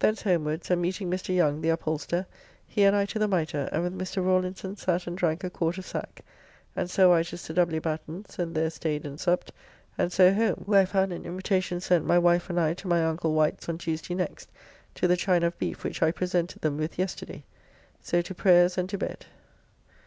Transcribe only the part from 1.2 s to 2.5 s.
Yong, the upholster,